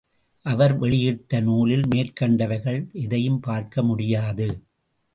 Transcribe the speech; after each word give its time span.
அவர் 0.45 0.73
வெளியிட்ட 0.79 1.41
நூலில் 1.41 1.85
மேற்கண்டவைகள் 1.95 2.81
எதையும் 2.91 3.39
பார்க்க 3.39 3.83
முடியாது. 3.83 4.49